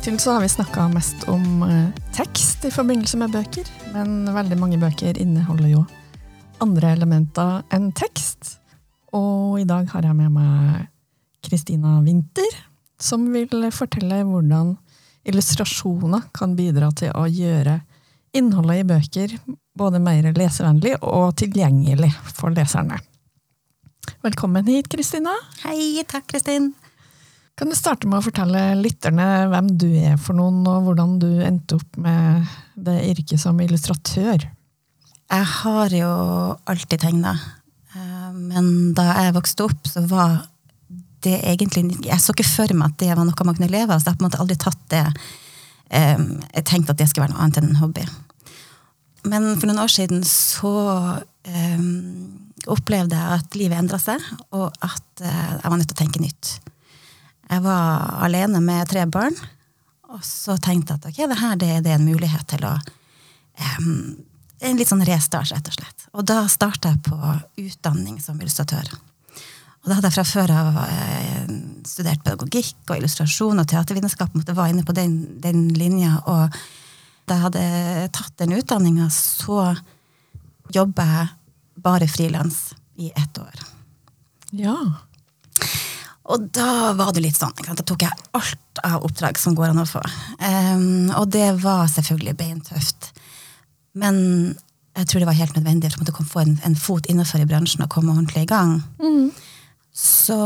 [0.00, 4.56] Hittil så har vi snakka mest om eh, tekst i forbindelse med bøker, men veldig
[4.56, 5.82] mange bøker inneholder jo
[6.64, 8.54] andre elementer enn tekst.
[9.12, 10.88] Og i dag har jeg med meg
[11.44, 12.56] Kristina Winther,
[12.96, 14.72] som vil fortelle hvordan
[15.28, 17.82] illustrasjoner kan bidra til å gjøre
[18.32, 19.38] innholdet i bøker
[19.76, 23.02] både mer lesevennlig og tilgjengelig for leserne.
[24.24, 25.36] Velkommen hit, Kristina.
[25.66, 26.72] Hei, takk, Kristin.
[27.58, 31.28] Kan du starte med å fortelle lytterne hvem du er for noen, og hvordan du
[31.44, 32.46] endte opp med
[32.80, 34.46] det yrket som illustratør?
[35.30, 36.12] Jeg har jo
[36.66, 37.34] alltid tegna,
[37.94, 40.40] eh, men da jeg vokste opp, så var
[41.20, 44.00] det egentlig Jeg så ikke for meg at det var noe man kunne leve av,
[44.00, 45.04] så jeg har på en måte aldri tatt det
[45.92, 46.22] eh,
[46.56, 48.06] Jeg tenkte at det skulle være noe annet enn en hobby.
[49.28, 50.72] Men for noen år siden så
[51.20, 51.84] um,
[52.72, 54.24] opplevde jeg at livet endra seg,
[54.56, 56.54] og at jeg var nødt til å tenke nytt.
[57.50, 59.36] Jeg var alene med tre barn,
[60.10, 62.74] og så tenkte jeg at ok, det her det, er en mulighet til å
[63.78, 64.18] um,
[64.60, 66.02] En litt sånn restart, rett og slett.
[66.12, 67.16] Og da starta jeg på
[67.62, 68.90] utdanning som illustratør.
[69.80, 71.46] Og da hadde jeg fra før av eh,
[71.88, 74.36] studert pedagogikk og illustrasjon og teatervitenskap.
[74.36, 76.18] Jeg Var inne på den, den linja.
[76.28, 76.58] Og
[77.24, 77.64] da jeg hadde
[78.12, 79.70] tatt den utdanninga, så
[80.76, 81.32] jobba jeg
[81.80, 83.64] bare frilans i ett år.
[84.60, 84.76] Ja.
[86.30, 87.54] Og da var det litt sånn.
[87.66, 90.02] Da tok jeg alt av oppdrag som går an å få.
[90.38, 93.10] Um, og det var selvfølgelig beintøft.
[93.98, 94.18] Men
[94.96, 97.82] jeg tror det var helt nødvendig for å få en, en fot innenfor i bransjen
[97.84, 98.78] og komme ordentlig i gang.
[99.02, 99.30] Mm.
[99.96, 100.38] Så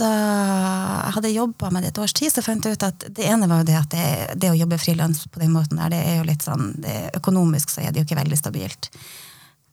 [0.00, 3.26] da jeg hadde jobba med det et års tid, så fant jeg ut at det
[3.28, 4.06] ene var jo det at det,
[4.40, 7.74] det å jobbe frilans på den måten der, det er jo litt sånn det, Økonomisk
[7.74, 8.88] så er det jo ikke veldig stabilt.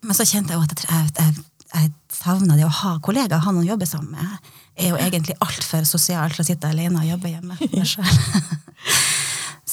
[0.06, 3.54] Men så kjente jeg jo at jeg, jeg, jeg savna det å ha kollegaer, ha
[3.54, 4.54] noen å jobbe sammen med.
[4.80, 7.58] Er jo egentlig altfor sosialt til å sitte alene og jobbe hjemme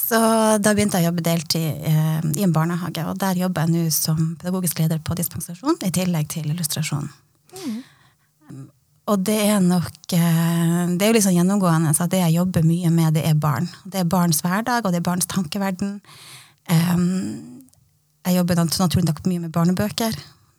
[0.07, 0.19] så
[0.63, 3.91] da begynte jeg å jobbe deltid eh, i en barnehage, og der jobber jeg nå
[3.95, 7.09] som pedagogisk leder på dispensasjon, i tillegg til illustrasjon.
[7.57, 8.65] Mm.
[9.07, 12.93] Og det er nok eh, Det er jo liksom gjennomgående at det jeg jobber mye
[12.95, 13.69] med, det er barn.
[13.85, 16.01] Det er barns hverdag, og det er barns tankeverden.
[18.27, 20.17] Jeg jobber naturlig nok mye med barnebøker,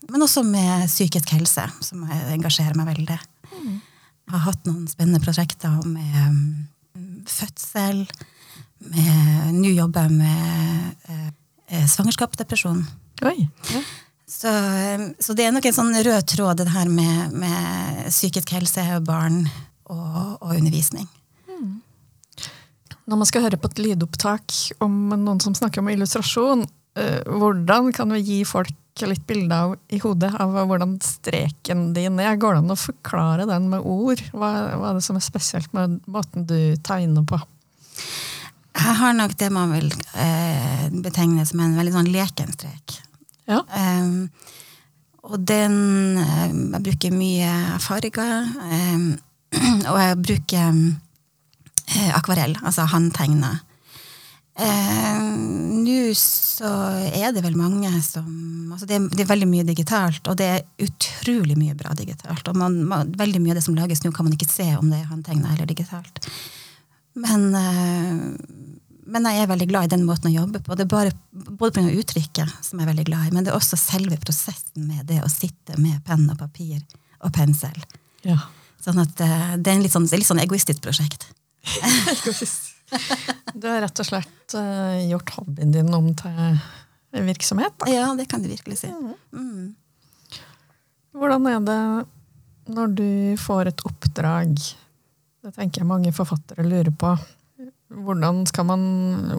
[0.07, 3.17] men også med psykisk helse, som engasjerer meg veldig.
[3.17, 3.81] Jeg
[4.31, 6.65] har hatt noen spennende prosjekter med
[7.27, 8.03] fødsel.
[9.55, 11.13] Nå jobber jeg med
[11.71, 12.83] eh, svangerskapsdepresjon.
[13.27, 13.39] Oi,
[13.71, 13.81] ja.
[14.27, 14.51] Så,
[15.23, 19.45] så, det er nok en sånn rød tråd, det her med, med psykisk helse, barn
[19.87, 21.07] og, og undervisning.
[21.47, 21.77] Mm.
[23.07, 24.51] Når man skal høre på et lydopptak
[24.83, 26.65] om noen som snakker om illustrasjon,
[26.99, 28.75] eh, hvordan kan vi gi folk
[29.05, 32.39] litt bilde av i hodet av hvordan streken din er?
[32.41, 34.23] Går det an å forklare den med ord?
[34.33, 37.37] Hva, hva er det som er spesielt med måten du tegner på?
[38.77, 42.97] Jeg har nok det man vil eh, betegne som en veldig sånn leken strek.
[43.47, 43.61] Ja.
[43.71, 44.27] Um,
[45.27, 45.73] og den
[46.19, 47.51] um, Jeg bruker mye
[47.83, 48.49] farger.
[48.63, 49.07] Um,
[49.91, 53.55] og jeg bruker uh, akvarell, altså håndtegna.
[54.57, 56.69] Nå så
[57.13, 60.47] er det vel mange som altså det, er, det, er, veldig mye digitalt, og det
[60.49, 62.47] er utrolig mye bra digitalt.
[62.49, 64.89] Og man, man, veldig mye av det som lages nå, kan man ikke se om
[64.89, 66.21] det er håndtegna eller digitalt.
[67.17, 68.25] Men eh,
[69.07, 70.75] men jeg er veldig glad i den måten å jobbe på.
[70.75, 71.93] Det er bare, både pga.
[72.01, 75.21] uttrykket, som jeg er veldig glad i, men det er også selve prosessen med det
[75.23, 76.81] å sitte med penn og papir
[77.23, 77.77] og pensel.
[78.27, 78.41] Ja.
[78.83, 81.29] Sånn at uh, det er, litt sånn, litt sånn egoistisk prosjekt.
[83.53, 86.59] du har rett og slett uh, gjort hobbyen din om til
[87.27, 87.75] virksomhet?
[87.81, 87.89] Da.
[87.91, 88.91] Ja, det kan du virkelig si.
[88.91, 89.13] Mm.
[89.33, 90.41] Mm.
[91.17, 91.81] Hvordan er det
[92.71, 93.09] når du
[93.41, 94.53] får et oppdrag?
[95.43, 97.15] Det tenker jeg mange forfattere lurer på.
[97.87, 98.81] Hvordan, man,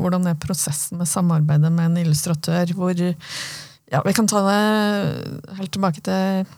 [0.00, 2.72] hvordan, er prosessen med samarbeidet med en illustratør?
[2.74, 6.48] Hvor ja, Vi kan ta det helt tilbake til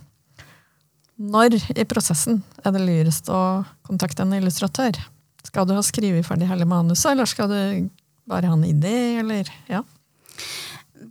[1.21, 4.97] når i prosessen er det lurest å kontakte en illustratør?
[5.43, 7.89] Skal du ha skrevet ferdig hele manuset, eller skal du
[8.31, 9.83] bare ha en idé, eller ja?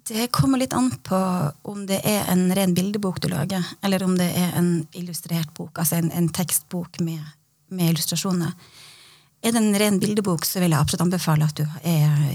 [0.09, 1.17] Det kommer litt an på
[1.69, 5.81] om det er en ren bildebok du lager, eller om det er en illustrert bok,
[5.81, 7.21] altså en, en tekstbok med,
[7.73, 8.53] med illustrasjoner.
[9.41, 12.33] Er det en ren bildebok, så vil jeg absolutt anbefale at du, er,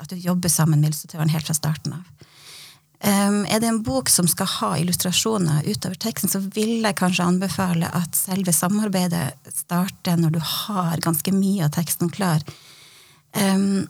[0.00, 2.30] at du jobber sammen med illustratøren helt fra starten av.
[3.04, 7.26] Um, er det en bok som skal ha illustrasjoner utover teksten, så vil jeg kanskje
[7.26, 12.40] anbefale at selve samarbeidet starter når du har ganske mye av teksten klar.
[13.36, 13.84] Um,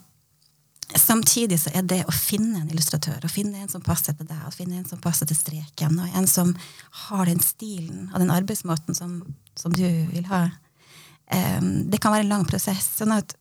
[0.98, 4.42] samtidig så er det å finne en illustratør, å finne en som passer til deg,
[4.48, 6.50] å finne en som passer til streken, og en som
[7.06, 9.20] har den stilen og den arbeidsmåten som,
[9.54, 10.48] som du vil ha,
[11.30, 12.96] um, det kan være en lang prosess.
[12.98, 13.38] sånn at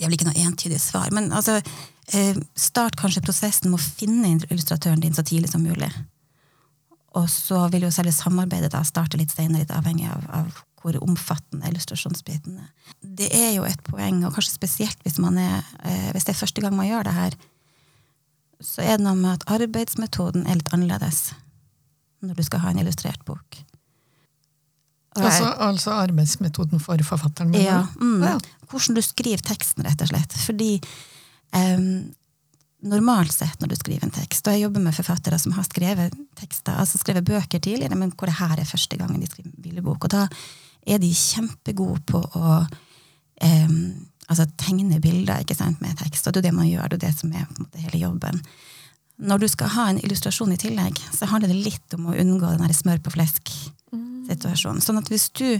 [0.00, 1.10] det er vel ikke noe entydig svar.
[1.12, 1.58] Men altså,
[2.58, 5.90] start kanskje prosessen med å finne illustratøren din så tidlig som mulig.
[7.18, 10.96] Og så vil jo selve samarbeidet da starte litt senere, litt avhengig av, av hvor
[11.04, 12.68] omfattende illustrasjonsbiten er.
[13.00, 16.64] Det er jo et poeng, og kanskje spesielt hvis, er, eh, hvis det er første
[16.64, 17.36] gang man gjør det her,
[18.60, 21.32] så er det noe med at arbeidsmetoden er litt annerledes
[22.24, 23.60] når du skal ha en illustrert bok.
[25.18, 27.54] Altså, altså, arbeidsmetoden for forfatteren?
[27.58, 28.36] Ja, mm, ja.
[28.70, 30.36] Hvordan du skriver teksten, rett og slett.
[30.46, 30.76] Fordi
[31.56, 32.12] Um,
[32.80, 36.14] normalt sett når du skriver en tekst, og jeg jobber med forfattere som har skrevet
[36.40, 40.06] tekster, altså skrevet bøker tidligere, men hvor det her er første gangen de skriver billedbok,
[40.06, 40.26] og da
[40.88, 43.80] er de kjempegode på å um,
[44.30, 47.06] altså tegne bilder ikke sant, med tekst, og det er det man gjør, det er
[47.08, 48.40] det som er måte hele jobben.
[49.20, 52.54] Når du skal ha en illustrasjon i tillegg, så handler det litt om å unngå
[52.56, 54.80] den smør på flesk-situasjonen.
[54.80, 55.58] Sånn at hvis du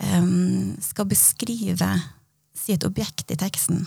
[0.00, 1.90] um, skal beskrive
[2.56, 3.84] si et objekt i teksten,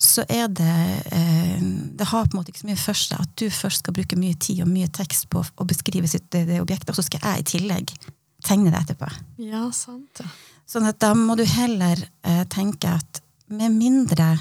[0.00, 0.76] så er det
[1.12, 3.94] eh, Det har på en måte ikke så mye for seg at du først skal
[3.96, 7.04] bruke mye tid og mye tekst på å beskrive sitt, det, det objektet, og så
[7.04, 7.92] skal jeg i tillegg
[8.46, 9.10] tegne det etterpå.
[9.44, 10.22] Ja, sant.
[10.22, 10.30] Ja.
[10.70, 13.20] Sånn at da må du heller eh, tenke at
[13.52, 14.38] med mindre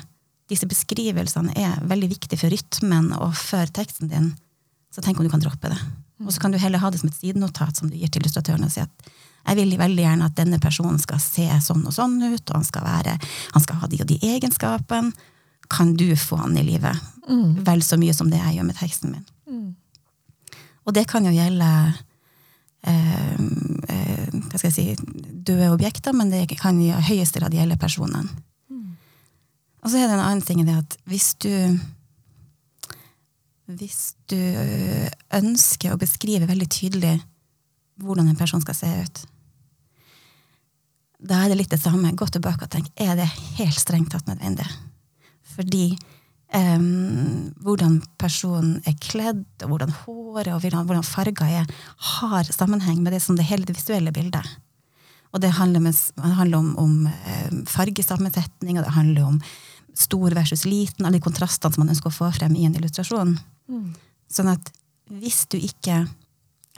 [0.50, 4.30] disse beskrivelsene er veldig viktige for rytmen og for teksten din,
[4.94, 5.80] så tenk om du kan droppe det.
[6.24, 8.66] Og så kan du heller ha det som et sidenotat som du gir til illustratøren
[8.66, 9.12] og si at
[9.50, 12.66] jeg vil veldig gjerne at denne personen skal se sånn og sånn ut, og han
[12.68, 13.16] skal, være,
[13.54, 15.14] han skal ha de og de egenskapene
[15.70, 16.98] kan du få han i livet.
[17.30, 17.64] Mm.
[17.66, 19.26] Vel så mye som det jeg gjør med teksten min.
[19.50, 19.76] Mm.
[20.90, 21.70] Og det kan jo gjelde
[22.90, 24.88] eh, eh, hva skal jeg si,
[25.46, 28.32] døde objekter, men det kan i høyeste grad gjelde personen.
[28.72, 28.98] Mm.
[29.84, 31.54] Og så er det en annen ting det at hvis du
[33.70, 34.40] hvis du
[35.38, 37.20] ønsker å beskrive veldig tydelig
[38.02, 39.20] hvordan en person skal se ut,
[41.20, 42.16] da er det litt det samme.
[42.18, 43.28] Gå tilbake og tenk er det
[43.60, 44.66] helt strengt tatt nødvendig.
[45.60, 45.98] Fordi
[46.56, 51.70] um, hvordan personen er kledd, og hvordan håret og hvordan farger er,
[52.16, 54.46] har sammenheng med det som det hele det visuelle bildet.
[55.30, 59.42] Og det handler, med, det handler om, om um, fargesammensetning, og det handler om
[60.00, 63.36] stor versus liten, alle de kontrastene som man ønsker å få frem i en illustrasjon.
[63.70, 63.92] Mm.
[64.32, 64.72] Sånn at
[65.10, 66.06] hvis du ikke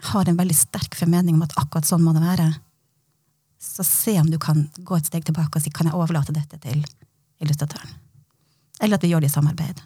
[0.02, 2.48] har en veldig sterk formening om at akkurat sånn må det være,
[3.62, 6.58] så se om du kan gå et steg tilbake og si kan jeg overlate dette
[6.64, 6.82] til
[7.42, 7.92] illustratøren.
[8.82, 9.82] Eller at vi gjør det i samarbeid.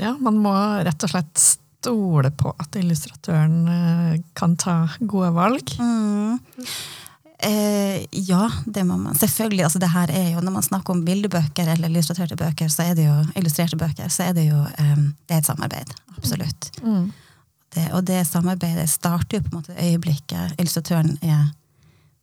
[0.00, 5.74] Ja, man må rett og slett stole på at illustratøren eh, kan ta gode valg.
[5.78, 6.38] Mm.
[7.44, 9.14] Eh, ja, det må man.
[9.14, 9.64] Selvfølgelig.
[9.64, 12.94] altså det her er jo, Når man snakker om bildebøker eller illustrerte bøker, så er
[12.94, 14.96] det jo, illustrerte bøker, så er det jo eh,
[15.28, 15.94] det er et samarbeid.
[16.16, 16.70] Absolutt.
[16.82, 17.12] Mm.
[17.74, 21.50] Det, og det samarbeidet starter jo på en måte øyeblikket illustratøren er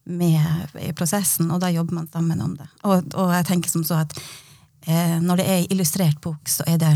[0.05, 2.67] med i prosessen, og da jobber man sammen om det.
[2.83, 4.15] Og, og jeg tenker som så at
[5.21, 6.93] når det er illustrert bok, så er det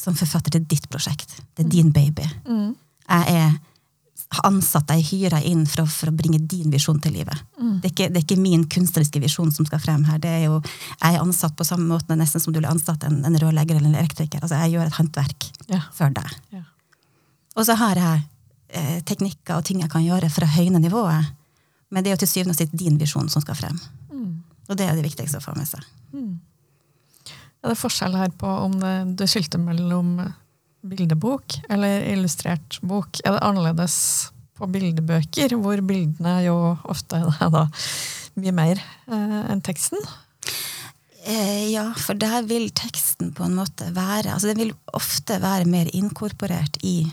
[0.00, 1.36] som forfatter til ditt prosjekt.
[1.54, 1.74] Det er mm.
[1.74, 2.26] din baby.
[2.48, 2.70] Mm.
[3.10, 3.58] Jeg er
[4.46, 7.38] ansatt, jeg hyrer inn for å, for å, bringe din visjon til livet.
[7.58, 7.80] Mm.
[7.80, 10.20] Det, er ikke, det, er ikke, min kunstneriske visjon som skal frem her.
[10.22, 10.60] Det er jo,
[11.00, 13.90] jeg er ansatt på samme måte nesten som du ville ansatt en, en rørlegger eller
[13.90, 14.42] en elektriker.
[14.42, 15.82] Altså, jeg gjør et håndverk ja.
[15.96, 16.36] for deg.
[16.54, 16.64] Ja.
[17.58, 18.22] Og så har jeg
[18.78, 21.34] eh, teknikker og ting jeg kan gjøre for å høyne nivået.
[21.90, 23.80] Men det er jo til syvende og sist din visjon som skal frem.
[24.14, 24.36] Mm.
[24.70, 25.82] Og det er det viktigste å få med seg.
[27.60, 28.78] Er det forskjell her på om
[29.16, 30.16] du skilter mellom
[30.80, 33.20] bildebok eller illustrert bok?
[33.24, 33.96] Er det annerledes
[34.60, 36.56] på bildebøker, hvor bildene jo
[36.88, 37.66] ofte er da
[38.40, 40.00] mye mer eh, enn teksten?
[41.24, 45.68] Eh, ja, for der vil teksten på en måte være altså Den vil ofte være
[45.68, 47.04] mer inkorporert i,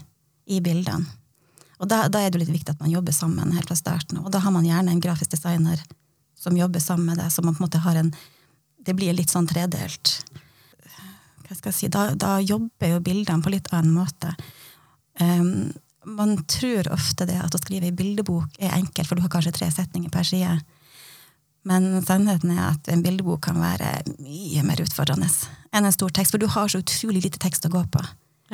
[0.47, 1.07] i bildene.
[1.77, 4.17] Og da, da, er det litt viktig at man jobber sammen helt fra starten.
[4.23, 5.83] Og da har man gjerne en grafisk designer
[6.37, 8.09] som jobber sammen med deg, så man på en måte har en
[8.87, 10.15] det blir litt sånn tredelt.
[11.47, 14.33] Hva skal jeg si, da, da jobber jo bildene på litt annen måte.
[15.19, 15.69] Um,
[16.07, 19.55] man tror ofte det at å skrive i bildebok er enkelt, for du har kanskje
[19.55, 20.57] tre setninger per side.
[21.67, 23.89] Men sannheten er at en bildebok kan være
[24.21, 25.27] mye mer utfordrende
[25.75, 28.03] enn en stor tekst, for du har så utrolig lite tekst å gå på.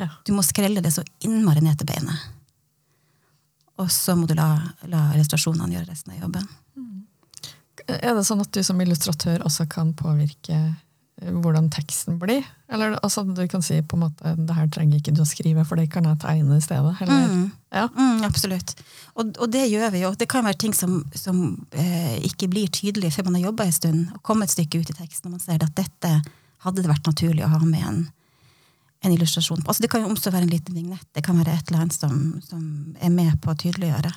[0.00, 0.10] Ja.
[0.26, 2.26] Du må skrelle det så innmari ned til beinet.
[3.78, 4.48] Og så må du la,
[4.90, 6.46] la illustrasjonene gjøre resten av jobben.
[7.88, 12.44] Er det sånn at du som illustratør også kan påvirke eh, hvordan teksten blir?
[12.72, 15.66] Eller altså, du kan si på en måte det her trenger ikke du å skrive,
[15.68, 16.94] for det kan jeg tegne i stedet?
[17.04, 17.28] Eller?
[17.28, 17.44] Mm.
[17.74, 17.84] Ja.
[17.92, 18.74] Mm, absolutt.
[19.14, 20.14] Og, og det gjør vi jo.
[20.18, 21.44] Det kan være ting som, som
[21.76, 24.92] eh, ikke blir tydelig før man har jobba en stund, og kommet et stykke ut
[24.94, 26.12] i teksten, og man ser at dette
[26.64, 28.04] hadde det vært naturlig å ha med en,
[29.04, 29.68] en illustrasjon på.
[29.68, 31.04] Altså, det kan jo også være en liten vignett.
[31.12, 32.62] Det kan være et eller annet som, som
[32.96, 34.14] er med på å tydeliggjøre.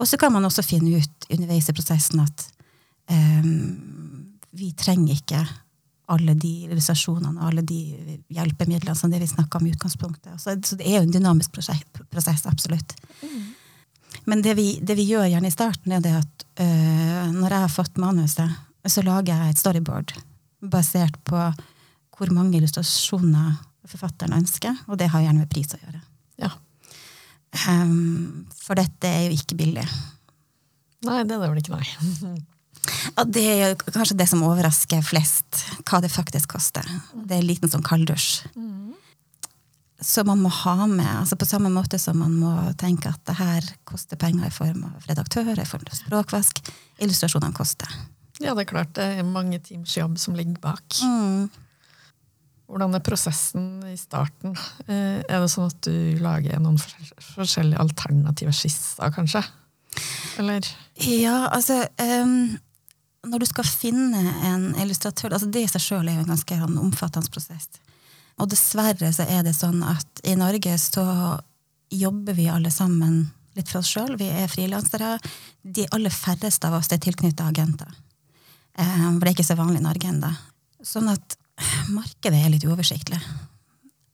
[0.00, 2.48] Og så kan man også finne ut underveis i prosessen at
[4.50, 5.40] vi trenger ikke
[6.10, 7.78] alle de illustrasjonene og alle de
[8.34, 10.40] hjelpemidlene som det vi snakka om i utgangspunktet.
[10.42, 12.96] Så, det er jo en dynamisk prosess, absolutt.
[14.26, 17.64] Men det vi, det vi, gjør gjerne i starten, er det at øh, når jeg
[17.64, 20.14] har fått manuset, så lager jeg et storyboard
[20.60, 21.38] basert på
[22.18, 23.54] hvor mange illustrasjoner
[23.88, 26.02] forfatteren ønsker, og det har gjerne med pris å gjøre.
[26.42, 26.50] Ja.
[27.66, 29.86] Um, for dette er jo ikke billig.
[31.06, 32.40] Nei, det er det vel ikke, nei.
[33.16, 36.86] Ja, det er kanskje det som overrasker flest, hva det faktisk koster.
[37.14, 38.44] Det er en liten sånn kalddusj.
[40.00, 43.34] Så man må ha med, altså på samme måte som man må tenke at det
[43.36, 46.62] her koster penger i form av redaktører, i form av språkvask.
[47.04, 47.92] Illustrasjonene koster.
[48.40, 48.94] Ja, det er klart.
[48.96, 51.02] Det er mange teams jobb som ligger bak.
[51.04, 51.50] Mm.
[52.70, 54.54] Hvordan er prosessen i starten?
[54.86, 59.42] Eh, Er det sånn at du lager noen forskjellige alternative skisser, kanskje?
[60.38, 60.64] Eller?
[61.02, 62.56] Ja, altså ehm,
[63.26, 66.60] Når du skal finne en illustratør altså Det i seg sjøl er jo en ganske
[66.62, 67.68] sånn omfattende prosess.
[68.40, 71.04] Og dessverre så er det sånn at i Norge så
[71.92, 73.26] jobber vi alle sammen
[73.58, 74.14] litt for oss sjøl.
[74.16, 75.18] Vi er frilansere.
[75.60, 77.90] De aller færreste av oss er tilknytta agenter.
[78.78, 80.30] Ehm, for det er ikke så vanlig i Norge ennå.
[80.86, 81.36] Sånn at
[81.98, 83.20] markedet er litt uoversiktlig.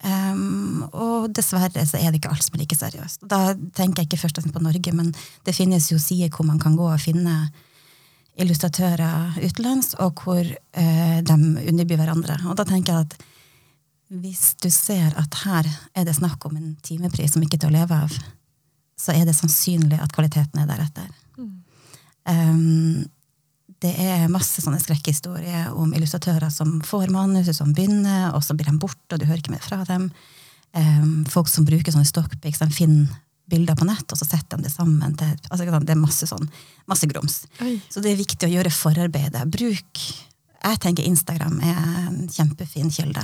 [0.06, 3.24] Um, og dessverre så er det ikke alt som er like seriøst.
[3.26, 5.12] Da tenker jeg ikke først og fremst på Norge, men
[5.46, 7.36] det finnes jo sider hvor man kan gå og finne
[8.36, 12.38] illustratører utenlands, og hvor eh, de underbyr hverandre.
[12.50, 13.16] Og da tenker jeg at
[14.06, 15.66] hvis du ser at her
[15.96, 18.16] er det snakk om en timepris som ikke er til å leve av,
[18.96, 21.08] så er det sannsynlig at kvaliteten er deretter.
[22.26, 23.04] Um,
[23.82, 28.70] det er masse sånne skrekkhistorier om illustratører som får manuset, som begynner, og så blir
[28.70, 30.08] de borte, og du hører ikke mer fra dem.
[30.76, 33.12] Um, folk som bruker sånne stockpics, de finner
[33.46, 36.48] bilder på nett, og så setter de det sammen til altså, Det er masse sånn,
[36.90, 37.44] masse grums.
[37.62, 37.76] Oi.
[37.88, 39.44] Så det er viktig å gjøre forarbeidet.
[39.50, 40.06] Bruk
[40.66, 43.22] Jeg tenker Instagram er en kjempefin kilde.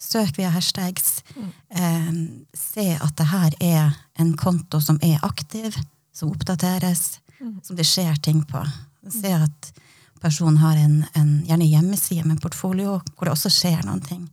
[0.00, 1.22] Søk via hashtags.
[1.68, 2.12] Eh,
[2.56, 5.76] se at det her er en konto som er aktiv,
[6.12, 7.20] som oppdateres,
[7.62, 8.60] som det skjer ting på.
[9.08, 9.72] Se at
[10.20, 14.26] personen har en, en gjerne hjemmeside med en portfolio hvor det også skjer noen ting.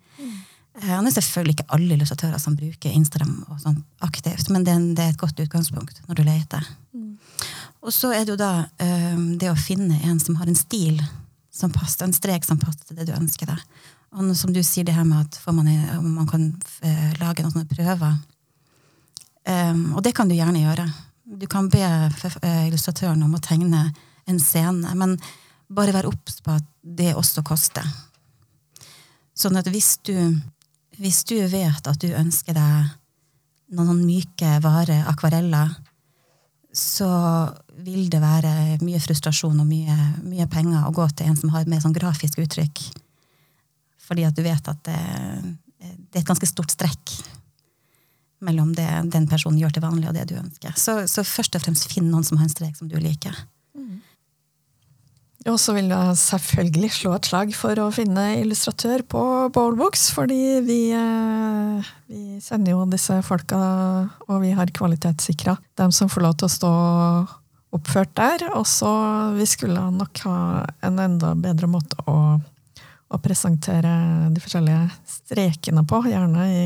[0.78, 5.10] Det er selvfølgelig ikke alle illustratører som bruker Instagram og sånn aktivt, men det er,
[5.10, 6.68] et godt utgangspunkt når du leter.
[7.82, 8.68] Og så er det jo da
[9.42, 11.00] det å finne en som har en stil
[11.58, 13.62] som passer, en strek som passer til det du ønsker deg.
[14.18, 15.70] Og som du sier det her med at får man,
[16.04, 16.48] man kan
[16.86, 18.18] eh, lage noen sånne prøver.
[19.96, 20.88] Og det kan du gjerne gjøre.
[21.28, 23.88] Du kan be eh, illustratøren om å tegne
[24.28, 25.18] en scene, men
[25.68, 27.88] bare vær obs på at det også koster.
[29.38, 30.16] Sånn at hvis du,
[31.02, 32.96] hvis du vet at du ønsker deg
[33.78, 35.74] noen, myke, vare akvareller,
[36.78, 37.10] så
[37.84, 41.66] vil det være mye frustrasjon og mye, mye penger å gå til en som har
[41.66, 42.84] et mer sånn grafisk uttrykk.
[44.08, 45.02] Fordi at du vet at det,
[45.78, 47.18] det er et ganske stort strekk
[48.46, 50.76] mellom det den personen gjør til vanlig, og det du ønsker.
[50.78, 53.36] Så, så først og fremst finn noen som har en strek som du liker.
[55.48, 59.22] Og så vil jeg selvfølgelig slå et slag for å finne illustratør på
[59.56, 63.58] Bowlbooks, fordi vi, eh, vi sender jo disse folka,
[64.28, 66.74] og vi har kvalitetssikra dem som får lov til å stå
[67.78, 68.50] oppført der.
[68.60, 68.92] Og så
[69.38, 72.40] vi skulle nok ha en enda bedre måte å,
[73.08, 76.64] å presentere de forskjellige strekene på, gjerne i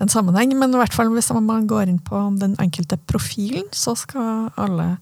[0.00, 0.52] en sammenheng.
[0.58, 4.98] Men i hvert fall hvis man går inn på den enkelte profilen, så skal alle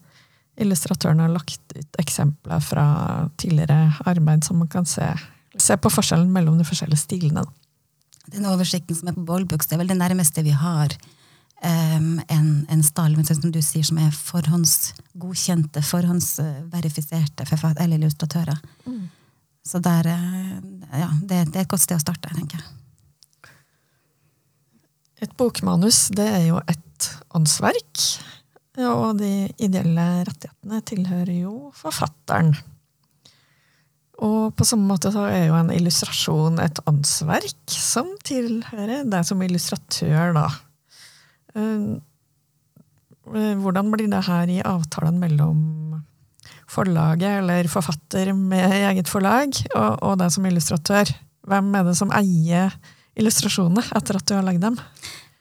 [0.58, 2.86] illustratørene har lagt ut eksempler fra
[3.40, 5.06] tidligere arbeid, så man kan se,
[5.58, 7.44] se på forskjellen mellom de forskjellige stilene.
[8.28, 10.92] Den oversikten som er på Ballbooks, det er vel det nærmeste vi har
[11.64, 17.46] um, en, en stall, som du sier, som er forhåndsgodkjente, forhåndsverifiserte
[17.78, 18.58] eller illustratører.
[19.68, 22.74] Så der, eh, ja, det, det er et godt sted å starte, tenker jeg.
[25.26, 28.04] Et bokmanus det er jo et åndsverk,
[28.86, 32.52] og de ideelle rettighetene tilhører jo forfatteren.
[34.18, 39.42] Og på samme måte så er jo en illustrasjon et åndsverk som tilhører deg som
[39.46, 40.48] illustratør, da.
[41.54, 41.88] Eh,
[43.28, 45.58] Hvordan blir det her i avtalen mellom
[46.68, 51.12] forlaget eller forfatter med eget forlag, og, og deg som illustratør.
[51.48, 52.74] Hvem er det som eier
[53.18, 54.76] illustrasjonene etter at du har lagd dem?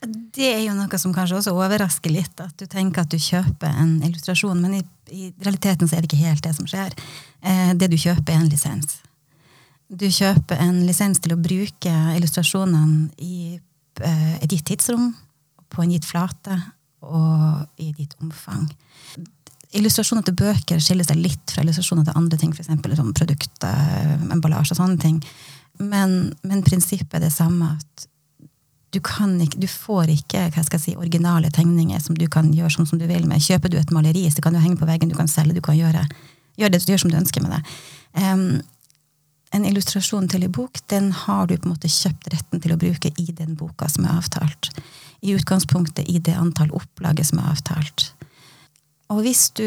[0.07, 3.73] Det er jo noe som kanskje også overrasker litt, at du tenker at du kjøper
[3.81, 6.93] en illustrasjon, men i, i realiteten så er det ikke helt det som skjer.
[7.41, 8.99] Eh, det du kjøper, er en lisens.
[9.87, 15.13] Du kjøper en lisens til å bruke illustrasjonene i eh, gitt tidsrom,
[15.67, 16.55] på en gitt flate
[17.03, 18.67] og i ditt omfang.
[19.77, 22.71] Illustrasjoner til bøker skiller seg litt fra illustrasjoner til andre ting, f.eks.
[22.71, 25.17] Liksom produkter, emballasje og sånne ting.
[25.83, 27.75] Men, men prinsippet er det samme.
[27.75, 28.07] at
[28.95, 32.71] du, ikke, du, får ikke hva skal jeg si, originale tegninger som du kan gjøre
[32.77, 33.43] sånn som du vil med.
[33.43, 35.77] Kjøper du et maleri, så kan du henge på veggen, du kan selge, du kan
[35.77, 36.05] gjøre,
[36.57, 37.61] gjøre det gjør som du ønsker med det.
[38.17, 38.61] Um,
[39.55, 42.79] en illustrasjon til en bok, den har du på en måte kjøpt retten til å
[42.79, 44.71] bruke i den boka som er avtalt.
[45.23, 48.11] I utgangspunktet i det antall opplaget som er avtalt.
[49.07, 49.63] Og hvis du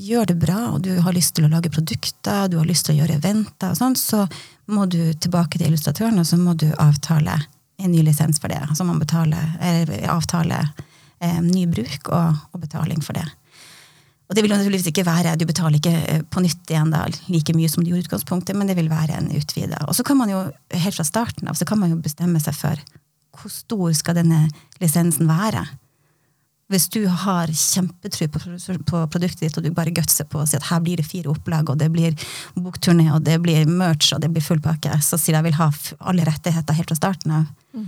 [0.00, 2.96] gjør det bra, og du har lyst til å lage produkter, du har lyst til
[2.96, 4.24] å gjøre eventer, og sånn, så
[4.72, 7.36] må du tilbake til illustratøren, og så må du avtale
[7.84, 8.62] en ny lisens for det.
[8.64, 9.54] Altså man betaler,
[10.08, 10.70] avtaler
[11.20, 13.26] eh, ny bruk og, og, betaling for det.
[14.24, 17.54] Og det vil naturligvis ikke være, Du betaler ikke eh, på nytt igjen da, like
[17.56, 19.84] mye som du gjorde i utgangspunktet, men det vil være en utvida.
[19.88, 22.56] Og så kan man jo helt fra starten av så kan man jo bestemme seg
[22.56, 22.84] for
[23.34, 24.46] hvor stor skal denne
[24.80, 25.64] lisensen være.
[26.74, 28.40] Hvis du har kjempetro på,
[28.82, 31.30] på, produktet ditt, og du bare gutser på å si at her blir det fire
[31.30, 32.16] opplag, og det blir
[32.58, 35.68] bokturné, og det blir merch, og det blir full pakke, så sier jeg vil ha
[36.10, 37.46] alle rettigheter helt fra starten av.
[37.76, 37.86] Mm.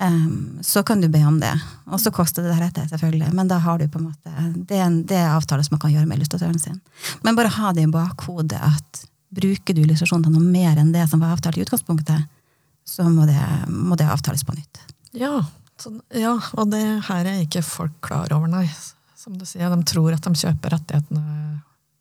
[0.00, 1.50] Um, så kan du be om det.
[1.90, 3.32] Og så koster det deretter, selvfølgelig.
[3.34, 5.82] Men da har du på en måte, det er, en, det er avtale som man
[5.82, 6.78] kan gjøre med illustratøren sin.
[7.26, 9.02] Men bare ha det i bakhodet at
[9.34, 12.30] bruker du illustrasjonen til noe mer enn det som var avtalt i utgangspunktet,
[12.86, 14.84] så må det, må det avtales på nytt.
[15.18, 15.42] Ja,
[15.78, 18.66] så, ja, og det her er ikke folk klar over, nei.
[19.18, 21.24] Som du sier, de tror at de kjøper rettighetene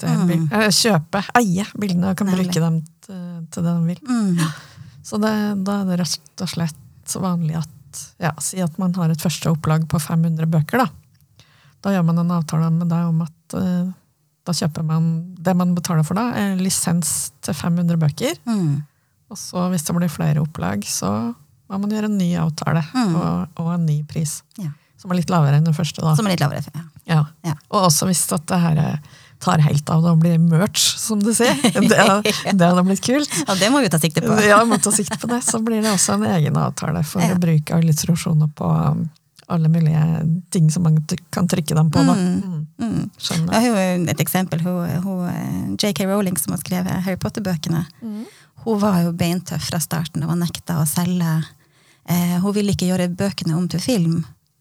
[0.01, 0.49] til mm.
[0.53, 2.47] eh, Kjøpe, eie bildene og kan Nærlig.
[2.47, 3.23] bruke dem til,
[3.53, 4.01] til, det de vil.
[4.05, 4.41] Mm.
[5.07, 5.33] Så det,
[5.65, 7.73] da er det rett og slett så vanlig at
[8.21, 10.83] ja, Si at man har et første opplag på 500 bøker.
[10.83, 11.47] Da
[11.81, 13.87] Da gjør man en avtale med deg om at uh,
[14.45, 18.37] da kjøper man Det man betaler for da, er lisens til 500 bøker.
[18.45, 18.83] Mm.
[19.31, 21.33] Og så hvis det blir flere opplag, så
[21.75, 23.15] må gjøre en ny avtale mm.
[23.19, 24.39] og, og, en ny pris.
[24.61, 24.71] Ja.
[24.97, 26.01] Som er litt lavere enn den første.
[26.01, 26.15] da.
[26.17, 26.85] Som er litt lavere, ja.
[27.11, 27.23] ja.
[27.45, 27.55] ja.
[27.69, 28.79] Og også hvis at det her
[29.43, 31.53] tar helt av og blir merch, som du sier.
[31.77, 31.83] Det,
[32.57, 33.33] det hadde blitt kult.
[33.43, 34.33] Ja, Det må vi ta sikte på.
[34.41, 35.43] ja, vi må ta sikte på det.
[35.45, 37.37] Så blir det også en egen avtale for ja.
[37.37, 39.05] bruk av illustrasjoner på um,
[39.53, 40.01] alle mulige
[40.51, 40.97] ting som man
[41.33, 42.03] kan trykke dem på.
[42.03, 42.15] Da.
[42.17, 42.65] Mm.
[42.79, 42.89] Mm.
[42.89, 43.51] mm.
[43.51, 44.63] Ja, hun, et eksempel.
[44.65, 48.25] Hun, hun, eh, JK Rowling, som har skrevet Harry Potter-bøkene, mm.
[48.65, 51.37] hun var jo beintøff fra starten og nekta å selge
[52.07, 54.17] Eh, hun ville ikke gjøre bøkene om til film,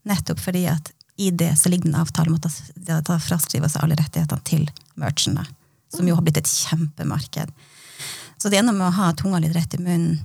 [0.07, 2.99] nettopp fordi at i det så ligger det en avtale om at det
[3.73, 4.67] seg alle rettighetene til
[5.01, 5.47] merchene,
[5.95, 7.53] som jo har blitt et kjempemarked.
[8.37, 10.19] Så det ene med å ha tunga litt rett i munnen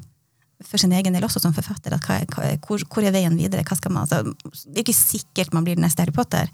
[0.67, 1.95] for sin egen del også som forfatter.
[2.03, 2.19] Hva,
[2.65, 3.63] hvor, hvor, er veien videre?
[3.65, 4.35] Hva skal man, altså,
[4.67, 6.51] det er ikke sikkert man blir den neste Harry Potter,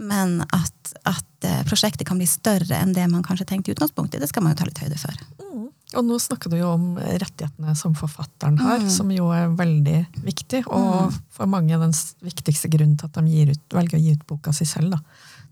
[0.00, 4.22] men at, at uh, prosjektet kan bli større enn det man kanskje tenkte i utgangspunktet,
[4.22, 5.20] det skal man jo ta litt høyde for.
[5.42, 5.63] Mm.
[5.98, 8.90] Og nå snakker du jo om rettighetene som forfatteren har, mm.
[8.92, 10.64] som jo er veldig viktig.
[10.68, 11.20] Og mm.
[11.36, 14.66] for mange den viktigste grunnen til at de ut, velger å gi ut boka si
[14.68, 14.96] selv.
[14.96, 15.00] Da.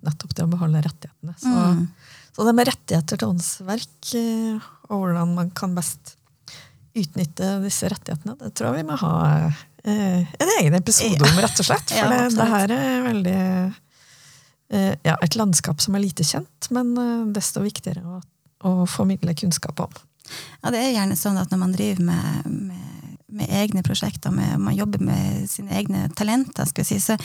[0.08, 1.36] Nettopp det å beholde rettighetene.
[1.38, 1.84] Så, mm.
[2.36, 6.16] så det med rettigheter til åndsverk, eh, og hvordan man kan best
[6.92, 9.14] utnytte disse rettighetene, det tror jeg vi må ha
[9.48, 11.92] eh, en egen episode om, rett og slett.
[11.96, 13.38] For det, det, her er veldig
[14.72, 18.20] eh, ja, et landskap som er lite kjent, men eh, desto viktigere å,
[18.68, 20.02] å formidle kunnskap om.
[20.62, 24.56] Ja, det er gjerne sånn at når man driver med, med, med egne prosjekter, med,
[24.62, 27.18] man jobber med sine egne talenter, skal si, så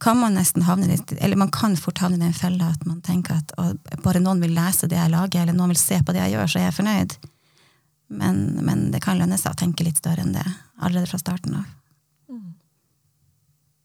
[0.00, 3.00] kan man nesten havne litt, eller man kan fort havne i den fella at man
[3.04, 3.70] tenker at å,
[4.04, 6.52] bare noen vil lese det jeg lager, eller noen vil se på det jeg gjør,
[6.52, 7.16] så er jeg fornøyd.
[8.20, 10.44] Men, men det kan lønne seg å tenke litt større enn det
[10.76, 11.70] allerede fra starten av.
[12.30, 12.52] Mm.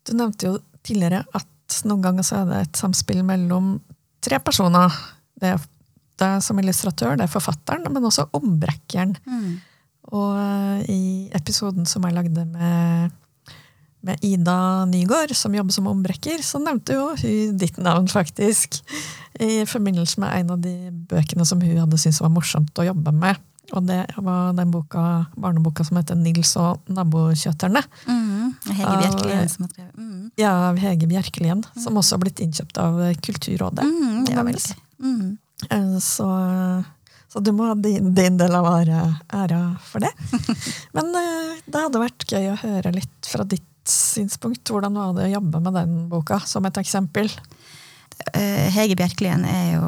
[0.07, 3.73] Du nevnte jo tidligere at noen ganger så er det et samspill mellom
[4.21, 4.93] tre personer.
[5.39, 5.63] Det er
[6.21, 9.15] deg som illustratør, det er forfatteren, men også ombrekkeren.
[9.25, 9.59] Mm.
[10.11, 13.11] Og uh, i episoden som jeg lagde med,
[14.07, 18.81] med Ida Nygaard, som jobber som ombrekker, så nevnte jo hun ditt navn, faktisk.
[19.41, 20.75] I forbindelse med en av de
[21.11, 23.39] bøkene som hun hadde syntes var morsomt å jobbe med.
[23.71, 27.83] Og det var den boka, barneboka som heter 'Nils og nabokjøterne'.
[28.07, 29.91] Mm, Hege Bjerkelien som har.
[29.97, 30.31] Mm.
[30.37, 31.83] Ja, Hege Bjerkelien, mm.
[31.83, 33.85] som også har blitt innkjøpt av Kulturrådet.
[33.85, 34.59] Mm, ja, vel.
[34.99, 35.37] Mm.
[35.69, 36.29] Eh, så,
[37.27, 40.13] så, du må ha din, din del av æra for det.
[40.97, 44.65] Men eh, det hadde vært gøy å høre litt fra ditt synspunkt.
[44.69, 47.31] Hvordan var det å jobbe med den boka, som et eksempel?
[48.33, 49.87] eh, Hege Bjerkelien er jo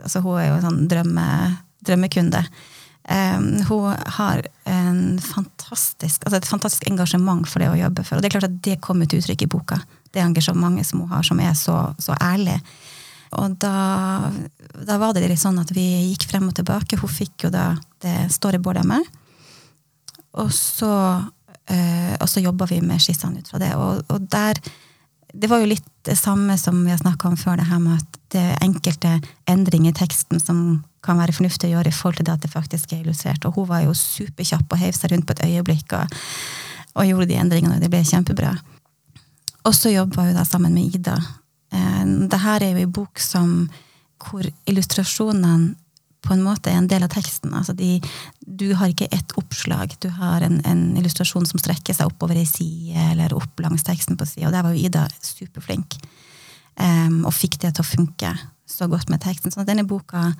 [0.00, 1.24] altså Hun er jo en sånn drømme,
[1.84, 2.40] drømmekunde.
[3.10, 8.16] Um, hun har en fantastisk, altså et fantastisk engasjement for det å jobbe for.
[8.16, 9.80] Og det er klart at det kommer til uttrykk i boka.
[10.14, 12.54] Det engasjementet som hun har, som er så, så ærlig.
[13.38, 14.30] Og da,
[14.74, 16.98] da, var det litt sånn at vi gikk frem og tilbake.
[16.98, 19.06] Hun fikk jo da det storyboardet med.
[20.40, 20.92] Og så,
[21.70, 23.74] øh, så jobba vi med skissene ut fra det.
[23.78, 24.58] Og, og der
[25.32, 28.00] det var jo litt det samme som vi har snakka om før, det her med
[28.00, 29.12] at det er enkelte
[29.50, 32.52] endringer i teksten som kan være fornuftig å gjøre i forhold til det at det
[32.52, 33.44] faktisk er illustrert.
[33.46, 36.18] Og hun var jo superkjapp og heiv seg rundt på et øyeblikk og,
[36.96, 38.54] og gjorde de endringene, og det ble kjempebra.
[39.68, 41.16] Og så jobba hun da sammen med Ida.
[41.72, 43.68] Eh, det her er jo ei bok som,
[44.24, 45.74] hvor illustrasjonene
[46.20, 47.52] på en måte er en del av teksten.
[47.56, 47.94] Altså de,
[48.40, 52.46] du har ikke ett oppslag, du har en, en, illustrasjon som strekker seg oppover ei
[52.48, 54.48] side, eller opp langs teksten på sida.
[54.50, 55.96] Og der var jo Ida superflink,
[56.76, 58.34] um, og fikk det til å funke
[58.68, 59.54] så godt med teksten.
[59.54, 60.30] Så denne boka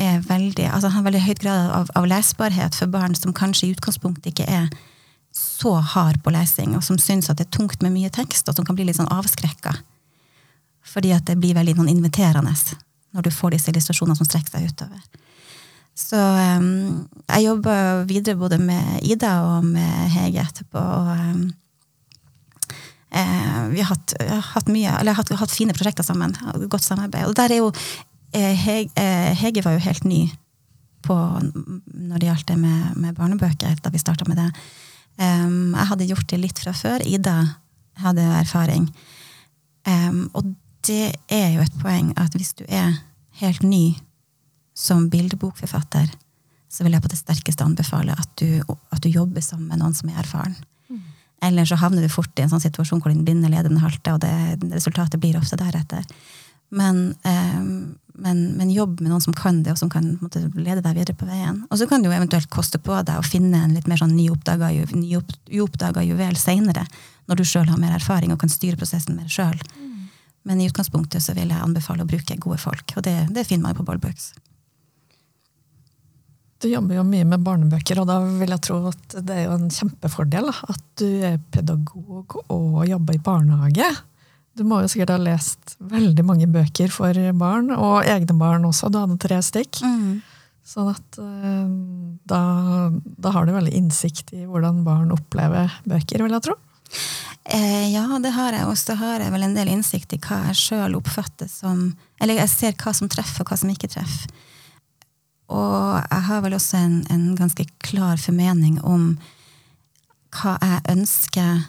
[0.00, 3.74] er veldig, altså har veldig høyt grad av, av, lesbarhet for barn som kanskje i
[3.74, 4.70] utgangspunktet ikke er
[5.36, 8.56] så hard på lesing, og som syns at det er tungt med mye tekst, og
[8.56, 9.76] som kan bli litt sånn avskrekka.
[10.90, 12.54] Fordi at det blir veldig noen inviterende
[13.10, 15.02] når du får disse illustrasjonene som strekker seg utover.
[15.98, 17.74] Så um, jeg jobba
[18.08, 20.80] videre både med Ida og med Hege etterpå.
[20.80, 21.42] og um,
[23.10, 24.14] eh, Vi har hatt,
[24.52, 26.36] hatt, mye, eller hatt, hatt, fine prosjekter sammen.
[26.70, 27.26] Godt samarbeid.
[27.28, 27.72] Og der er jo
[28.32, 30.22] eh, Hege, eh, Hege, var jo helt ny
[31.04, 34.50] på, når det gjaldt det med, med barnebøker, da vi starta med det.
[35.20, 37.04] Um, jeg hadde gjort det litt fra før.
[37.04, 37.36] Ida
[38.00, 38.88] hadde erfaring.
[39.84, 40.54] Um, og
[40.86, 42.96] det er jo et poeng at hvis du er
[43.40, 43.94] helt ny
[44.76, 46.08] som bildebokforfatter,
[46.70, 48.60] så vil jeg på det sterkeste anbefale at du,
[48.94, 50.54] at du jobber sammen med noen som er erfaren.
[50.88, 51.00] Mm.
[51.48, 54.16] Eller så havner du fort i en sånn situasjon hvor din blinde leder den halter,
[54.16, 56.06] og det, resultatet blir ofte deretter.
[56.70, 57.60] Men, eh,
[58.14, 61.18] men, men, jobb med noen som kan det, og som kan måtte, lede deg videre
[61.18, 61.64] på veien.
[61.66, 64.14] Og så kan det jo eventuelt koste på deg å finne en litt mer sånn
[64.14, 64.86] nyoppdaga ju,
[65.50, 66.86] juvel seinere,
[67.26, 69.58] når du sjøl har mer erfaring og kan styre prosessen mer sjøl.
[69.74, 69.89] Mm.
[70.48, 73.68] Men i utgangspunktet så vil jeg anbefale å bruke gode folk, og det, det finner
[73.68, 74.32] man på Ballbooks.
[76.60, 79.56] Du jobber jo mye med barnebøker, og da vil jeg tro at det er jo
[79.56, 83.88] en kjempefordel at du er pedagog og jobber i barnehage.
[84.58, 88.90] Du må jo sikkert ha lest veldig mange bøker for barn, og egne barn også.
[88.92, 89.80] Du hadde tre stykk.
[89.86, 90.20] Mm.
[90.70, 91.70] Sånn at uh,
[92.28, 92.42] da,
[92.92, 96.58] da, har du veldig innsikt i hvordan barn opplever bøker, vil jeg tro.
[97.44, 98.66] Eh, ja, det har jeg.
[98.68, 102.42] Og så har jeg vel en del innsikt i hva jeg sjøl oppfatter som Eller
[102.42, 104.32] jeg ser hva som treffer, og hva som ikke treffer.
[105.50, 109.14] Og jeg har vel også en, en ganske klar formening om
[110.36, 111.64] hva jeg ønsker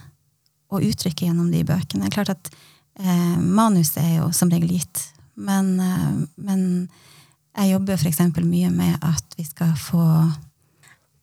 [0.72, 2.06] å uttrykke gjennom de bøkene.
[2.06, 2.52] Det er klart at
[3.00, 5.08] eh, Manuset er jo som regel gitt,
[5.40, 6.62] men, eh, men
[7.58, 8.22] jeg jobber f.eks.
[8.38, 10.04] mye med at vi skal få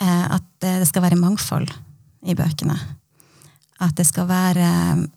[0.02, 1.70] eh, At det skal være mangfold
[2.26, 2.76] i bøkene.
[3.78, 4.68] At det skal være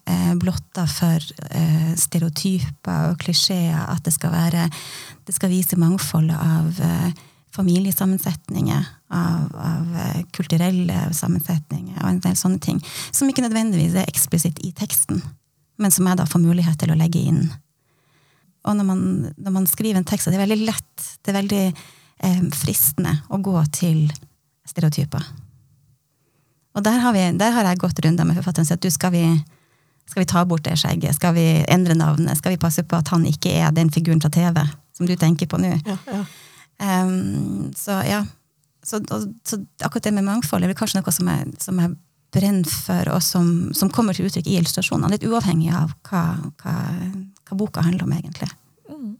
[0.06, 1.18] eh, blotta for
[1.50, 3.88] eh, stereotyper og klisjeer.
[3.90, 4.68] At det skal, være,
[5.26, 7.10] det skal vise mangfoldet av eh,
[7.52, 12.78] familiesammensetninger, av, av eh, kulturelle sammensetninger og en del sånne ting.
[13.10, 15.20] Som ikke nødvendigvis er eksplisitt i teksten,
[15.82, 17.44] men som jeg da får mulighet til å legge inn.
[18.62, 19.04] Og når man,
[19.36, 23.18] når man skriver en tekst, så er det veldig lett, det er veldig eh, fristende
[23.28, 24.06] å gå til
[24.68, 25.26] stereotyper.
[26.72, 29.12] Og der har, vi, der har jeg gått runder med forfatteren og sagt du, skal
[29.12, 29.24] vi,
[30.08, 31.16] skal vi ta bort det skjegget?
[31.18, 32.38] Skal vi endre navnet?
[32.38, 34.62] Skal vi passe på at han ikke er den figuren fra TV
[34.96, 35.74] som du tenker på nå?
[35.84, 36.22] Ja, ja.
[36.82, 38.24] Um, så ja.
[38.82, 41.92] Så, og, så, akkurat det med mangfold er kanskje noe som jeg, som jeg
[42.32, 45.12] brenner for, og som, som, kommer til uttrykk i illustrasjonene.
[45.12, 46.24] Litt uavhengig av hva,
[46.64, 46.74] hva,
[47.46, 48.48] hva boka handler om, egentlig.
[48.90, 49.12] Mm.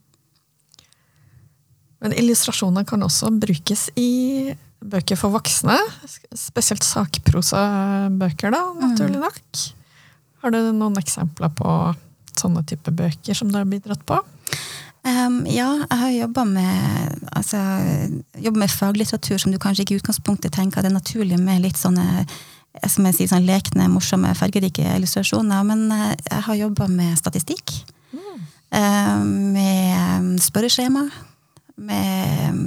[2.03, 4.51] Men illustrasjoner kan også brukes i
[4.89, 5.77] bøker for voksne.
[6.35, 9.25] Spesielt sakprosabøker, da, naturlig mm.
[9.27, 9.63] nok.
[10.43, 11.75] Har du noen eksempler på
[12.39, 14.19] sånne type bøker som du har bidratt på?
[15.03, 17.59] Um, ja, jeg har jobba med, altså,
[18.39, 22.23] med faglitteratur som du kanskje ikke i utgangspunktet tenker det er naturlig med litt sånne
[22.89, 25.65] som jeg sier, sånn lekne, morsomme, fargerike illustrasjoner.
[25.67, 27.75] Men eh, jeg har jobba med statistikk.
[28.13, 28.47] Mm.
[28.73, 31.05] Um, med spørreskjema.
[31.83, 32.57] Med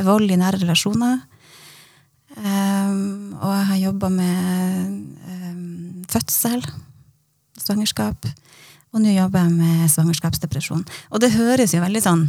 [0.00, 1.20] vold i nære relasjoner.
[2.36, 4.94] Um, og jeg har jobba med
[5.28, 6.64] um, fødsel,
[7.60, 8.30] svangerskap.
[8.92, 10.86] Og nå jobber jeg med svangerskapsdepresjon.
[11.12, 12.24] Og det høres jo veldig sånn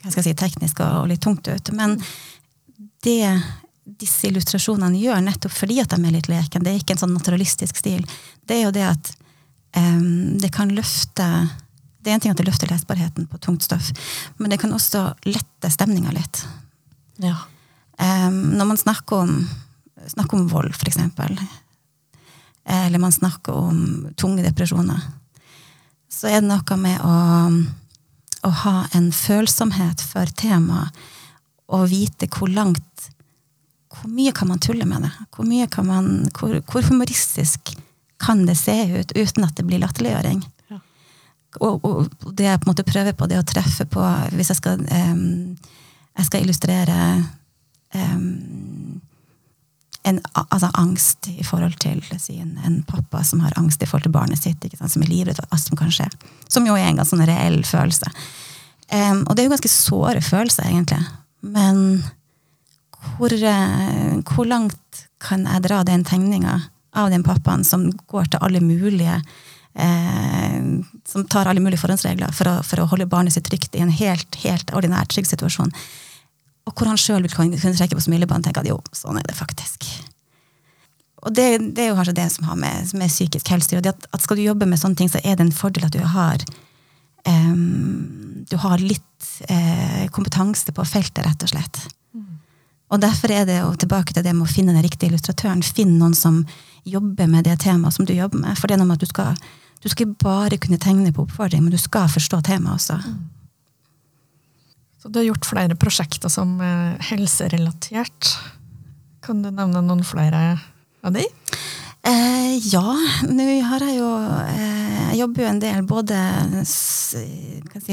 [0.00, 1.98] hva skal jeg si, teknisk og, litt tungt ut, men
[3.04, 3.34] det
[4.00, 7.12] disse illustrasjonene gjør, nettopp fordi at de er litt leken, det er ikke en sånn
[7.16, 8.06] naturalistisk stil,
[8.48, 9.10] det er jo det at
[9.76, 11.26] um, det kan løfte
[12.00, 13.90] Det er en ting at det løfter lesbarheten på tungt stoff,
[14.38, 16.38] men det kan også lette stemninga litt.
[17.20, 17.36] Ja.
[18.00, 19.34] Um, når man snakker om,
[20.08, 21.36] snakker om vold, eksempel,
[22.64, 25.00] eller man snakker om tunge depresjoner,
[26.10, 27.14] så er det noe med å,
[28.48, 30.96] å ha en følsomhet for temaet
[31.70, 32.86] og vite hvor langt
[33.90, 35.10] Hvor mye kan man tulle med det?
[35.34, 37.72] Hvor, kan man, hvor, hvor humoristisk
[38.22, 40.44] kan det se ut uten at det blir latterliggjøring?
[40.70, 40.78] Ja.
[41.58, 44.04] Og, og det jeg på en måte prøver på, det å treffe på
[44.36, 45.56] Hvis jeg skal, um,
[46.18, 46.98] jeg skal illustrere
[47.94, 49.00] um,
[50.02, 54.08] en, altså angst i forhold til si, en, en, pappa som har angst i forhold
[54.08, 56.08] til barnet sitt, sant, som er livredd for hva som kan skje.
[56.48, 58.10] Som jo er en ganske sånn reell følelse.
[58.90, 61.02] Um, og det er jo ganske såre følelser, egentlig.
[61.46, 62.02] Men
[63.16, 66.56] hvor, uh, hvor, langt kan jeg dra den tegninga
[66.96, 69.20] av den pappaen som går til alle mulige
[69.78, 70.60] uh,
[71.06, 73.92] Som tar alle mulige forhåndsregler for å, for å holde barnet sitt trygt i en
[73.94, 75.72] helt, helt ordinær, trygg situasjon.
[76.68, 79.26] Og hvor han sjøl vil kunne trekke på smilebåndet og tenke at jo, sånn er
[79.26, 79.86] det faktisk.
[81.20, 84.06] Og det, det er jo kanskje det som har med, med psykisk helse å at,
[84.14, 86.44] At skal du jobbe med sånne ting, så er det en fordel at du har
[87.28, 91.80] um, du har litt uh, kompetanse på feltet, rett og slett.
[92.16, 92.40] Mm.
[92.90, 95.62] Og derfor er det jo tilbake til det med å finne den riktige illustratøren.
[95.62, 96.42] Finn noen som
[96.88, 98.58] jobber med det temaet som du jobber med.
[98.58, 99.36] For det er noe med at du skal,
[99.80, 102.98] du skal ikke bare kunne tegne på oppfordring, men du skal forstå temaet også.
[103.00, 103.20] Mm.
[105.00, 108.34] Så du har gjort flere prosjekter som er helserelatert.
[109.24, 110.58] Kan du nevne noen flere
[111.00, 111.24] av de?
[112.00, 112.84] Eh, ja,
[113.28, 114.08] nå har jeg jo
[114.40, 116.16] eh, Jeg jobber jo en del både
[116.64, 117.20] si,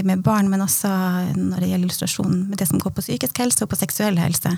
[0.08, 0.92] med barn, men også
[1.36, 4.54] når det gjelder illustrasjon, med det som går på psykisk helse og på seksuell helse.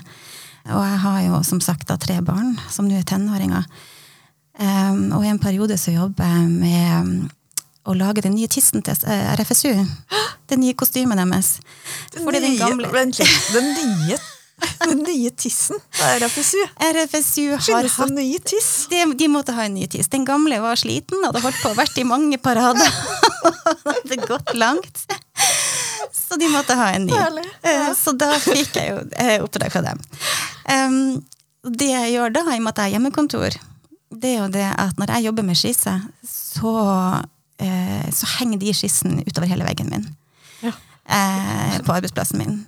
[0.68, 3.66] Og jeg har jo som sagt da tre barn som nå er tenåringer.
[4.58, 7.28] Eh, og i en periode så jobber jeg med
[7.88, 9.72] å lage den nye tissen til eh, RFSU.
[10.50, 11.60] Det nye kostymet deres.
[12.10, 13.50] Den Fordi nye, den gamle Vent litt.
[13.54, 14.16] Den nye,
[14.82, 16.58] den nye tissen til RFSU?
[16.90, 18.70] RFSU har Finnes nye tiss?
[18.90, 20.10] De, de, måtte ha en ny tiss.
[20.10, 22.90] Den gamle var sliten, hadde holdt på vært i mange parader.
[23.86, 25.04] hadde gått langt.
[26.10, 27.14] Så de måtte ha en ny.
[27.14, 27.70] Herlig, ja.
[27.70, 30.02] Eh, så da fikk jeg jo eh, oppdrag fra dem.
[30.66, 31.00] Um,
[31.78, 33.56] det jeg gjør da, i og med at jeg har hjemmekontor,
[34.10, 35.92] det er jo det at når jeg jobber med skisse,
[36.26, 36.72] så
[37.62, 40.08] eh, så henger de skissene utover hele veggen min.
[40.64, 40.74] Ja.
[41.06, 42.58] Eh, på arbeidsplassen min.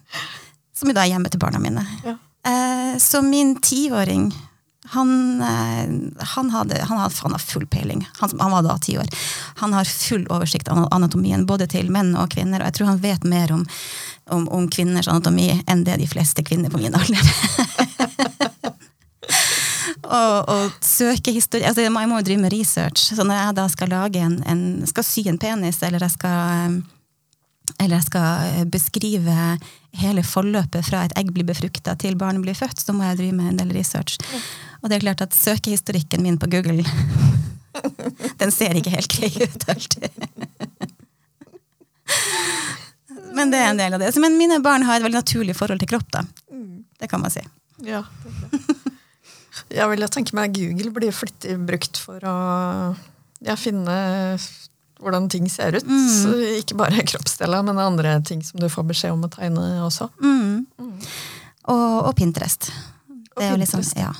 [0.77, 1.85] Som jo da er hjemme til barna mine.
[2.07, 2.17] Ja.
[2.47, 4.33] Eh, så min tiåring
[4.93, 8.07] han, eh, han, hadde, han, hadde, han hadde full peiling.
[8.19, 9.07] Han, han, var da ti år.
[9.63, 12.61] Han har full oversikt av anatomien, både til menn og kvinner.
[12.61, 13.65] Og jeg tror han vet mer om,
[14.31, 17.33] om, om kvinners anatomi enn det de fleste kvinner på min alder.
[20.13, 23.13] og, og søke historie altså, Jeg må jo drive med research.
[23.17, 26.83] Så når jeg da skal lage en, en skal sy en penis, eller jeg skal
[27.81, 29.37] eller jeg skal eh, beskrive
[29.97, 33.37] hele forløpet fra et egg blir befrukta til barnet blir født, så må jeg drive
[33.39, 34.19] med en del research.
[34.83, 36.85] Og det er klart at søkehistorikken min på Google
[38.43, 40.27] den ser ikke helt grei ut alltid.
[43.33, 44.13] Men det er en del av det.
[44.21, 46.11] Men mine barn har et veldig naturlig forhold til kropp.
[46.13, 46.27] da.
[46.53, 46.85] Mm.
[47.01, 47.45] Det kan man si.
[47.87, 48.82] Ja, det er det.
[49.73, 52.37] Jeg vil tenke meg Google blir flittig brukt for å
[53.43, 53.97] ja, finne
[55.03, 55.87] hvordan ting ser ut.
[55.87, 56.59] Mm.
[56.61, 60.09] Ikke bare kroppsdeler, men andre ting som du får beskjed om å tegne også.
[60.23, 60.67] Mm.
[60.79, 60.95] Mm.
[61.73, 62.71] Og, og, Pinterest.
[63.33, 64.13] Det er jo liksom, ja.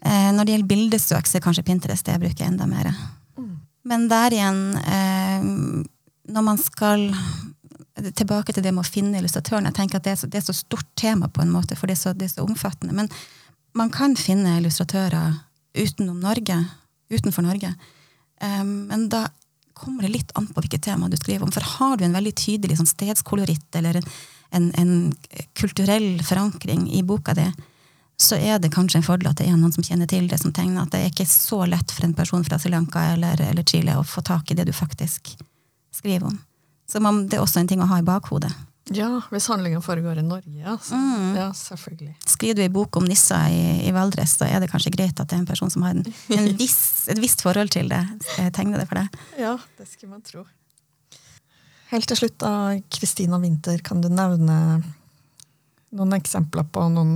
[0.00, 2.92] Eh, når det gjelder bildesøk, så er kanskje Pinterest det jeg bruker enda mer.
[3.36, 3.54] Mm.
[3.90, 5.48] Men der igjen, eh,
[6.30, 7.10] når man skal
[8.16, 9.66] Tilbake til det med å finne illustratøren.
[9.68, 11.90] Jeg tenker at det er, så, det er så stort tema, på en måte, for
[11.90, 12.94] det er så, det er så omfattende.
[12.96, 13.10] Men
[13.76, 15.38] man kan finne illustratører
[15.78, 16.56] utenom Norge,
[17.10, 17.74] utenfor Norge.
[18.42, 19.26] Um, men da
[19.80, 21.52] kommer det litt an på hvilket tema du skriver om.
[21.54, 24.00] For har du en veldig tydelig sånn stedskoloritt eller
[24.50, 24.94] en, en,
[25.56, 27.46] kulturell forankring i boka di,
[28.20, 30.52] så er det kanskje en fordel at det er noen som kjenner til det som
[30.52, 30.82] tegner.
[30.84, 33.96] At det er ikke så lett for en person fra Sri Lanka eller, eller Chile
[33.96, 35.32] å få tak i det du faktisk
[35.96, 36.36] skriver om.
[36.90, 38.50] Så man, det er også en ting å ha i bakhodet.
[38.90, 40.74] Ja, hvis handlingen foregår i Norge, ja.
[40.90, 41.36] Mm.
[41.38, 42.16] ja selvfølgelig.
[42.26, 45.30] Skriver du en bok om nisser i, i Valdres, så er det kanskje greit at
[45.30, 46.02] det er en person som har en,
[46.34, 48.02] en viss, et visst forhold til det.
[48.56, 49.20] Tegner det for deg.
[49.38, 50.42] Ja, det skulle man tro.
[51.90, 54.58] Helt til slutt, da, Kristina Winther, kan du nevne
[55.90, 57.14] noen eksempler på noen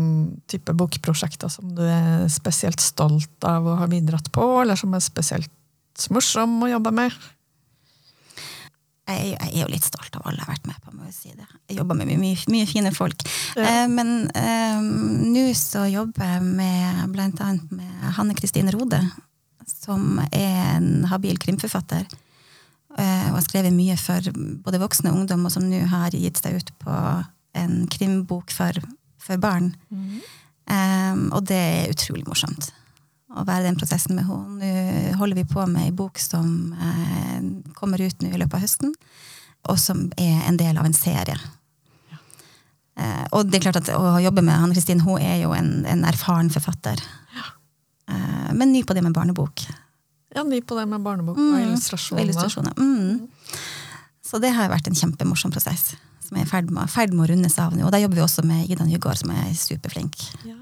[0.51, 5.03] type bokprosjekter som du er spesielt stolt av å ha bidratt på, eller som er
[5.03, 7.15] spesielt morsom å jobbe med?
[9.05, 10.95] Jeg, jeg, er jo litt stolt av alle jeg har vært med på.
[10.97, 11.47] må Jeg si det.
[11.69, 13.25] Jeg jobber med mye, mye, mye fine folk.
[13.59, 13.67] Ja.
[13.69, 14.81] Eh, men eh,
[15.29, 19.01] nå så jobber jeg med annet med Hanne Kristine Rode,
[19.69, 22.07] som er en habil krimforfatter.
[22.97, 24.31] eh, og har skrevet mye for
[24.65, 27.01] både voksne og ungdom, og som nå har gitt seg ut på
[27.61, 28.81] en krimbok for,
[29.21, 29.75] for barn.
[30.65, 32.71] Um, og det er utrolig morsomt
[33.35, 34.71] å være i den prosessen med henne.
[35.11, 37.43] Nå holder vi på med ei bok som eh,
[37.77, 38.95] kommer ut nå i løpet av høsten,
[39.71, 41.37] og som er en del av en serie.
[42.95, 45.83] Eh, og det er klart at å jobbe med Hanne Kristin, hun er jo en,
[45.91, 47.01] en erfaren forfatter.
[48.11, 49.67] Eh, men ny på det med barnebok.
[50.35, 52.21] Ja, ny på det med barnebok og illustrasjoner.
[52.21, 52.79] Og illustrasjoner.
[52.79, 53.29] Mm.
[54.25, 55.95] Så det har vært en kjempemorsom prosess
[56.25, 57.85] som er i ferd med, å runde rundes av nå.
[57.87, 60.17] Og der jobber vi også med Ida Nygaard, som er superflink.
[60.49, 60.57] Ja.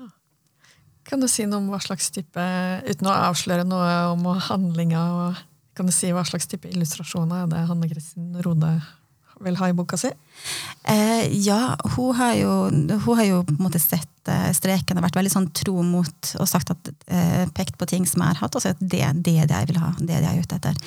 [1.12, 2.42] Kan du si noe om hva slags type,
[2.88, 5.02] uten å avsløre noe om handlinga,
[5.76, 8.70] kan du si hva slags type illustrasjoner er det Hanne Kristin Rode
[9.42, 10.08] vil ha i boka si?
[10.88, 15.04] Eh, ja, hun har, jo, hun har jo på en måte sett eh, streken og
[15.04, 18.42] vært veldig sånn tro mot og sagt at, eh, pekt på ting som jeg har
[18.46, 19.92] hatt, og at det, det er det jeg vil ha.
[19.98, 20.82] det er det jeg er ute etter.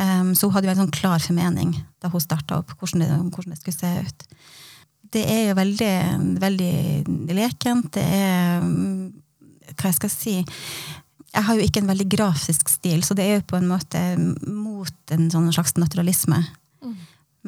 [0.00, 3.10] Um, så hun hadde jo en sånn klar formening da hun starta opp, hvordan det,
[3.36, 4.28] hvordan det skulle se ut.
[5.14, 5.96] Det er jo veldig,
[6.42, 7.90] veldig lekent.
[7.96, 8.62] Det er
[9.80, 10.36] hva jeg skal si
[11.30, 14.00] Jeg har jo ikke en veldig grafisk stil, så det er jo på en måte
[14.50, 16.40] mot en sånn slags naturalisme.
[16.82, 16.96] Mm.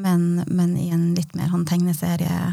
[0.04, 2.52] Men, men, i en litt mer sånn tegneserie.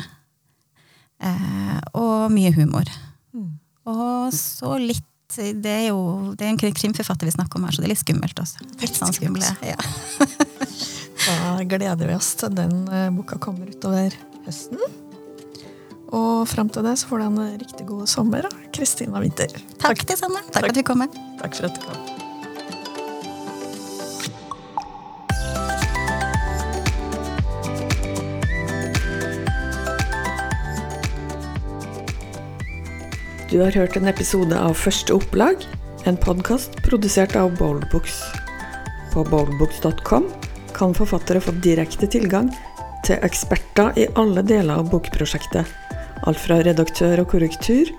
[1.22, 2.90] Eh, og mye humor.
[3.38, 3.52] Mm.
[3.94, 5.06] Og så litt
[5.38, 8.02] det er jo det er en krimforfatter vi snakker om her, så det er litt
[8.02, 8.66] skummelt også.
[8.82, 9.78] Litt sånn skumle, ja.
[11.28, 14.16] da gleder vi oss til den eh, boka kommer utover
[14.48, 14.82] høsten.
[16.16, 19.52] Og fram til det så får du en riktig god sommer, Kristina Winther.
[19.82, 20.42] Takk, det samme.
[20.50, 21.06] Takk, Takk for at du kom.
[21.42, 22.20] Takk for at du kom.
[33.50, 35.64] Du har hørt en episode av Første opplag,
[36.06, 38.20] en podkast produsert av Boldbooks.
[39.10, 40.30] På boldbooks.com
[40.78, 42.54] kan forfattere få direkte tilgang
[43.08, 45.79] til eksperter i alle deler av bokprosjektet.
[46.28, 47.92] Alt fra redaktør og korrektur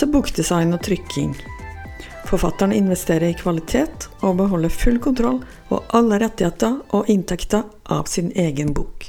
[0.00, 1.34] til bokdesign og trykking.
[2.30, 8.30] Forfatteren investerer i kvalitet og beholder full kontroll og alle rettigheter og inntekter av sin
[8.38, 8.99] egen bok.